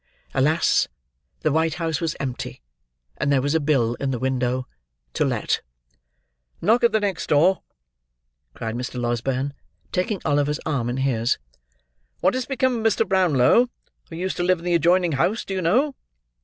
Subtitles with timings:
[0.33, 0.87] Alas!
[1.41, 2.59] the white house was empty,
[3.17, 4.65] and there was a bill in the window.
[5.13, 5.61] "To Let."
[6.59, 7.61] "Knock at the next door,"
[8.55, 8.99] cried Mr.
[8.99, 9.53] Losberne,
[9.91, 11.37] taking Oliver's arm in his.
[12.19, 13.07] "What has become of Mr.
[13.07, 13.69] Brownlow,
[14.09, 15.93] who used to live in the adjoining house, do you know?"